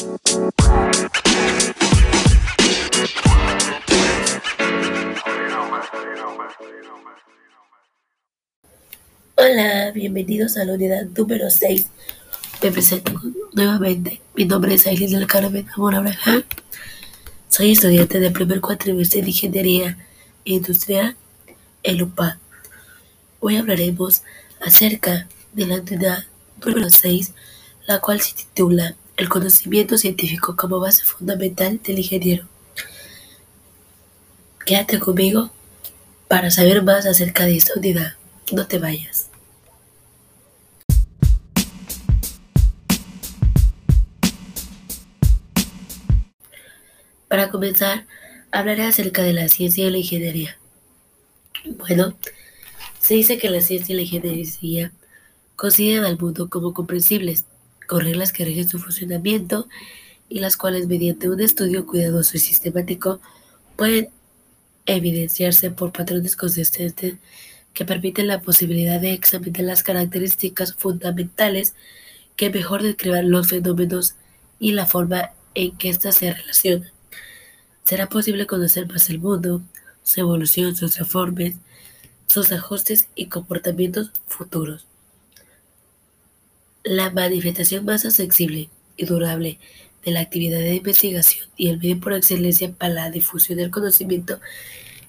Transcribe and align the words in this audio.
Hola, 0.00 0.16
bienvenidos 9.92 10.56
a 10.56 10.64
la 10.64 10.72
unidad 10.72 11.04
número 11.14 11.50
6. 11.50 11.86
Me 12.62 12.70
presento 12.70 13.12
nuevamente. 13.52 14.22
Mi 14.34 14.46
nombre 14.46 14.74
es 14.74 14.86
Aileen 14.86 15.12
del 15.12 15.26
Carmen 15.26 15.66
Amor 15.74 15.94
Abraham. 15.94 16.44
Soy 17.50 17.72
estudiante 17.72 18.20
del 18.20 18.32
primer 18.32 18.62
cuatrimestre 18.62 19.20
de 19.20 19.28
Ingeniería 19.28 19.98
Industrial 20.44 21.14
en 21.82 22.02
UPA. 22.02 22.38
Hoy 23.40 23.58
hablaremos 23.58 24.22
acerca 24.62 25.28
de 25.52 25.66
la 25.66 25.74
unidad 25.74 26.24
número 26.64 26.88
6, 26.88 27.34
la 27.86 28.00
cual 28.00 28.22
se 28.22 28.34
titula 28.34 28.96
El 29.20 29.28
conocimiento 29.28 29.98
científico 29.98 30.56
como 30.56 30.80
base 30.80 31.04
fundamental 31.04 31.78
del 31.82 31.98
ingeniero. 31.98 32.48
Quédate 34.64 34.98
conmigo 34.98 35.50
para 36.26 36.50
saber 36.50 36.82
más 36.82 37.04
acerca 37.04 37.44
de 37.44 37.58
esta 37.58 37.74
unidad. 37.76 38.14
No 38.50 38.66
te 38.66 38.78
vayas. 38.78 39.28
Para 47.28 47.50
comenzar, 47.50 48.06
hablaré 48.50 48.84
acerca 48.84 49.20
de 49.22 49.34
la 49.34 49.50
ciencia 49.50 49.86
y 49.86 49.90
la 49.90 49.98
ingeniería. 49.98 50.56
Bueno, 51.76 52.16
se 52.98 53.16
dice 53.16 53.36
que 53.36 53.50
la 53.50 53.60
ciencia 53.60 53.92
y 53.92 53.96
la 53.96 54.02
ingeniería 54.02 54.92
consideran 55.56 56.06
al 56.06 56.18
mundo 56.18 56.48
como 56.48 56.72
comprensibles, 56.72 57.44
con 57.90 58.02
reglas 58.02 58.32
que 58.32 58.44
rigen 58.44 58.68
su 58.68 58.78
funcionamiento 58.78 59.68
y 60.28 60.38
las 60.38 60.56
cuales 60.56 60.86
mediante 60.86 61.28
un 61.28 61.40
estudio 61.40 61.86
cuidadoso 61.86 62.36
y 62.36 62.40
sistemático 62.40 63.20
pueden 63.74 64.10
evidenciarse 64.86 65.72
por 65.72 65.90
patrones 65.90 66.36
consistentes 66.36 67.16
que 67.74 67.84
permiten 67.84 68.28
la 68.28 68.42
posibilidad 68.42 69.00
de 69.00 69.12
examinar 69.12 69.62
las 69.62 69.82
características 69.82 70.74
fundamentales 70.74 71.74
que 72.36 72.50
mejor 72.50 72.84
describan 72.84 73.28
los 73.28 73.48
fenómenos 73.48 74.14
y 74.60 74.70
la 74.70 74.86
forma 74.86 75.32
en 75.56 75.76
que 75.76 75.88
éstas 75.88 76.14
se 76.14 76.32
relacionan 76.32 76.92
será 77.84 78.08
posible 78.08 78.46
conocer 78.46 78.86
más 78.86 79.10
el 79.10 79.18
mundo, 79.18 79.62
su 80.04 80.20
evolución, 80.20 80.76
sus 80.76 80.96
reformas, 80.96 81.54
sus 82.28 82.52
ajustes 82.52 83.08
y 83.16 83.26
comportamientos 83.26 84.12
futuros. 84.28 84.86
La 86.90 87.08
manifestación 87.08 87.84
más 87.84 88.04
accesible 88.04 88.68
y 88.96 89.04
durable 89.04 89.60
de 90.04 90.10
la 90.10 90.18
actividad 90.18 90.58
de 90.58 90.74
investigación 90.74 91.46
y 91.56 91.68
el 91.68 91.78
medio 91.78 92.00
por 92.00 92.14
excelencia 92.14 92.72
para 92.72 92.92
la 92.92 93.10
difusión 93.12 93.58
del 93.58 93.70
conocimiento 93.70 94.40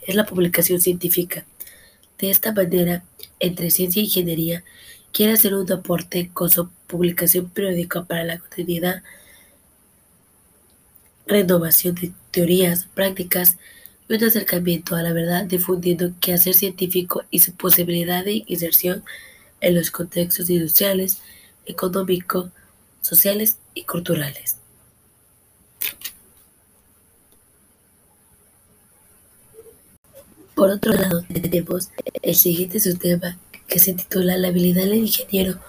es 0.06 0.14
la 0.14 0.28
publicación 0.28 0.80
científica. 0.80 1.44
De 2.20 2.30
esta 2.30 2.52
manera, 2.52 3.04
entre 3.40 3.72
ciencia 3.72 4.00
e 4.00 4.06
ingeniería, 4.06 4.64
quiere 5.12 5.34
hacer 5.34 5.56
un 5.56 5.72
aporte 5.72 6.30
con 6.32 6.52
su 6.52 6.70
publicación 6.86 7.50
periódica 7.50 8.04
para 8.04 8.26
la 8.26 8.38
cotidianidad 8.38 9.02
renovación 11.26 11.96
de 11.96 12.12
teorías, 12.30 12.86
prácticas 12.94 13.58
y 14.08 14.14
un 14.14 14.24
acercamiento 14.24 14.96
a 14.96 15.02
la 15.02 15.14
verdad 15.14 15.46
difundiendo 15.46 16.14
quehacer 16.20 16.54
científico 16.54 17.24
y 17.32 17.40
su 17.40 17.54
posibilidad 17.54 18.24
de 18.24 18.44
inserción 18.46 19.04
en 19.62 19.74
los 19.74 19.90
contextos 19.90 20.48
industriales, 20.52 21.24
económicos, 21.66 22.50
sociales 23.02 23.58
y 23.74 23.84
culturales. 23.84 24.58
Por 30.56 30.70
otro 30.70 30.94
lado, 30.94 31.24
tenemos 31.24 31.90
el 32.22 32.36
siguiente 32.36 32.80
subtema 32.80 33.40
que 33.68 33.80
se 33.80 33.94
titula 33.94 34.38
La 34.38 34.50
habilidad 34.50 34.84
del 34.84 34.96
ingeniero 34.96 35.60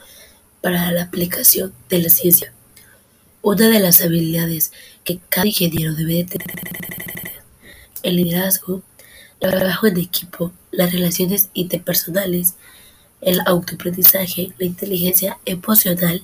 para 0.61 0.93
la 0.93 1.05
aplicación 1.05 1.73
de 1.89 2.03
la 2.03 2.11
ciencia. 2.11 2.53
Una 3.41 3.69
de 3.69 3.81
las 3.81 4.03
habilidades 4.03 4.73
que 5.05 5.19
cada 5.29 5.47
ingeniero 5.47 5.95
debe 5.95 6.25
tener 6.25 6.49
el 8.03 8.17
liderazgo, 8.17 8.83
el 9.41 9.51
trabajo 9.51 9.87
en 9.87 9.99
equipo, 9.99 10.53
las 10.71 10.93
relaciones 10.93 11.49
interpersonales, 11.55 12.55
el 13.23 13.41
autoaprendizaje, 13.47 14.53
la 14.59 14.67
inteligencia 14.67 15.39
emocional, 15.47 16.23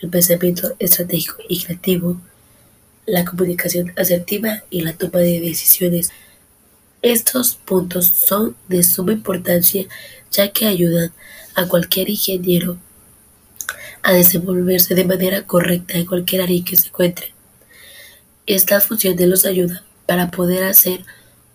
el 0.00 0.08
pensamiento 0.08 0.74
estratégico 0.78 1.42
y 1.48 1.62
creativo, 1.62 2.20
la 3.04 3.24
comunicación 3.24 3.92
asertiva 3.96 4.62
y 4.70 4.80
la 4.80 4.94
toma 4.94 5.18
de 5.18 5.40
decisiones. 5.40 6.10
Estos 7.02 7.56
puntos 7.56 8.06
son 8.06 8.56
de 8.68 8.82
suma 8.82 9.12
importancia 9.12 9.86
ya 10.30 10.50
que 10.52 10.66
ayudan 10.66 11.12
a 11.54 11.66
cualquier 11.66 12.08
ingeniero 12.08 12.78
a 14.02 14.12
desenvolverse 14.12 14.94
de 14.94 15.04
manera 15.04 15.46
correcta 15.46 15.94
en 15.94 16.06
cualquier 16.06 16.42
área 16.42 16.64
que 16.64 16.76
se 16.76 16.88
encuentre. 16.88 17.34
Esta 18.46 18.80
función 18.80 19.16
los 19.18 19.46
ayuda 19.46 19.82
para 20.06 20.30
poder 20.30 20.64
hacer 20.64 21.04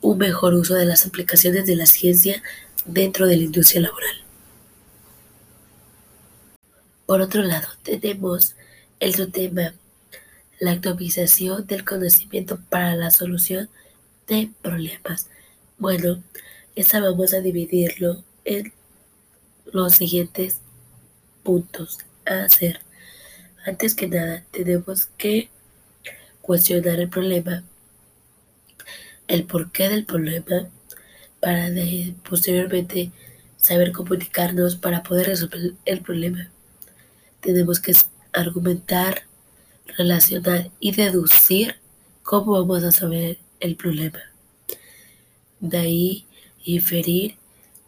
un 0.02 0.18
mejor 0.18 0.54
uso 0.54 0.74
de 0.76 0.86
las 0.86 1.06
aplicaciones 1.06 1.66
de 1.66 1.76
la 1.76 1.86
ciencia 1.86 2.42
dentro 2.86 3.28
de 3.28 3.38
la 3.38 3.44
industria 3.44 3.82
laboral. 3.82 4.29
Por 7.10 7.22
otro 7.22 7.42
lado, 7.42 7.68
tenemos 7.82 8.54
el 9.00 9.32
tema 9.32 9.74
la 10.60 10.74
optimización 10.74 11.66
del 11.66 11.84
conocimiento 11.84 12.60
para 12.70 12.96
la 12.96 13.10
solución 13.10 13.68
de 14.28 14.52
problemas. 14.62 15.28
Bueno, 15.80 16.22
esta 16.76 17.00
vamos 17.00 17.34
a 17.34 17.40
dividirlo 17.40 18.24
en 18.46 18.74
los 19.74 19.96
siguientes 19.96 20.60
puntos 21.42 21.98
hacer. 22.28 22.82
Antes 23.66 23.96
que 23.96 24.08
nada, 24.08 24.46
tenemos 24.52 25.08
que 25.18 25.50
cuestionar 26.44 27.00
el 27.00 27.10
problema, 27.10 27.64
el 29.28 29.46
porqué 29.46 29.90
del 29.90 30.06
problema, 30.06 30.70
para 31.40 31.70
posteriormente 32.30 33.12
saber 33.58 33.94
comunicarnos 33.94 34.76
para 34.76 35.02
poder 35.02 35.26
resolver 35.26 35.74
el 35.86 36.02
problema. 36.04 36.52
Tenemos 37.42 37.80
que 37.80 37.94
argumentar, 38.34 39.24
relacionar 39.98 40.72
y 40.80 40.92
deducir 40.92 41.76
cómo 42.24 42.54
vamos 42.54 42.84
a 42.84 42.92
saber 42.92 43.38
el 43.60 43.76
problema. 43.76 44.20
De 45.60 45.78
ahí 45.78 46.26
inferir 46.64 47.38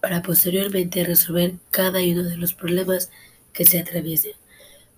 para 0.01 0.21
posteriormente 0.21 1.03
resolver 1.03 1.55
cada 1.69 1.99
uno 1.99 2.23
de 2.23 2.37
los 2.37 2.53
problemas 2.53 3.11
que 3.53 3.65
se 3.65 3.79
atraviesen. 3.79 4.33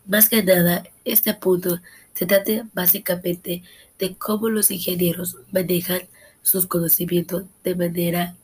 Más 0.05 0.29
que 0.29 0.43
nada, 0.43 0.83
este 1.03 1.33
punto 1.33 1.79
se 2.13 2.25
trata 2.25 2.67
básicamente 2.73 3.63
de 3.99 4.15
cómo 4.15 4.49
los 4.49 4.71
ingenieros 4.71 5.37
manejan 5.51 6.01
sus 6.41 6.67
conocimientos 6.67 7.43
de 7.63 7.75
manera 7.75 8.35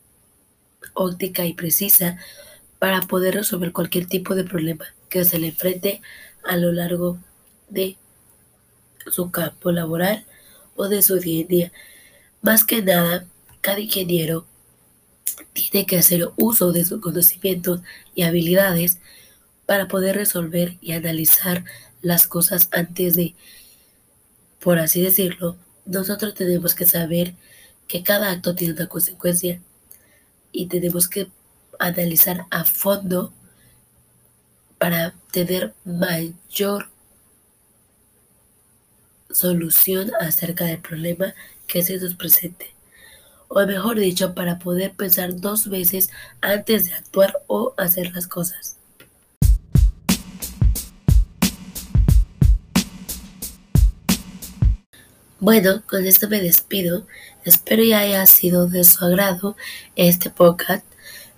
óptica 0.94 1.46
y 1.46 1.54
precisa 1.54 2.18
para 2.80 3.02
poder 3.02 3.36
resolver 3.36 3.72
cualquier 3.72 4.08
tipo 4.08 4.36
de 4.36 4.46
problema 4.46 4.86
que 5.10 5.26
se 5.26 5.40
le 5.40 5.48
enfrente 5.48 6.02
a 6.44 6.58
lo 6.58 6.72
largo 6.72 7.20
de 7.70 7.98
su 9.12 9.32
campo 9.32 9.72
laboral 9.72 10.26
o 10.76 10.88
de 10.88 11.02
su 11.02 11.20
día 11.20 11.44
a 11.44 11.48
día. 11.48 11.72
Más 12.42 12.64
que 12.64 12.82
nada, 12.82 13.26
cada 13.62 13.80
ingeniero 13.80 14.46
tiene 15.54 15.86
que 15.86 15.98
hacer 15.98 16.30
uso 16.38 16.72
de 16.72 16.86
sus 16.86 17.02
conocimientos 17.02 17.82
y 18.16 18.24
habilidades 18.24 19.00
para 19.66 19.88
poder 19.88 20.16
resolver 20.16 20.78
y 20.82 20.94
analizar 20.94 21.64
las 22.02 22.28
cosas 22.28 22.70
antes 22.72 23.16
de, 23.16 23.36
por 24.60 24.80
así 24.80 25.02
decirlo, 25.02 25.58
nosotros 25.86 26.34
tenemos 26.34 26.76
que 26.76 26.86
saber 26.86 27.34
que 27.88 28.04
cada 28.04 28.32
acto 28.32 28.56
tiene 28.56 28.74
una 28.74 28.88
consecuencia 28.88 29.60
y 30.52 30.68
tenemos 30.68 31.08
que 31.08 31.30
analizar 31.80 32.46
a 32.52 32.66
fondo 32.66 33.34
para 34.80 35.14
tener 35.32 35.74
mayor 35.86 36.90
solución 39.30 40.12
acerca 40.20 40.66
del 40.66 40.80
problema 40.80 41.36
que 41.68 41.84
se 41.84 41.98
nos 42.00 42.16
presente. 42.16 42.74
O 43.48 43.66
mejor 43.66 44.00
dicho, 44.00 44.34
para 44.34 44.58
poder 44.60 44.92
pensar 44.94 45.40
dos 45.40 45.70
veces 45.70 46.10
antes 46.42 46.88
de 46.88 46.94
actuar 46.94 47.34
o 47.48 47.74
hacer 47.78 48.12
las 48.14 48.28
cosas. 48.28 48.78
Bueno, 55.40 55.84
con 55.88 56.06
esto 56.06 56.28
me 56.28 56.42
despido. 56.42 57.08
Espero 57.46 57.84
ya 57.84 58.00
haya 58.00 58.26
sido 58.26 58.68
de 58.68 58.84
su 58.84 59.04
agrado 59.06 59.56
este 59.96 60.30
podcast. 60.30 60.86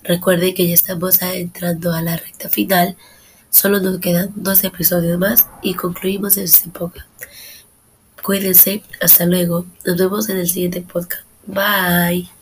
Recuerden 0.04 0.56
que 0.56 0.68
ya 0.68 0.74
estamos 0.74 1.22
entrando 1.22 1.94
a 1.94 2.02
la 2.02 2.18
recta 2.18 2.50
final. 2.50 2.98
Solo 3.52 3.80
nos 3.80 4.00
quedan 4.00 4.32
dos 4.36 4.64
episodios 4.64 5.20
más 5.20 5.48
y 5.62 5.76
concluimos 5.76 6.38
este 6.38 6.70
podcast. 6.70 7.08
Cuídense, 8.24 8.84
hasta 9.02 9.26
luego. 9.26 9.66
Nos 9.86 9.98
vemos 9.98 10.30
en 10.30 10.38
el 10.38 10.50
siguiente 10.50 10.82
podcast. 10.82 11.24
Bye. 11.46 12.41